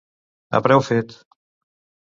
[0.59, 1.15] A preu fet.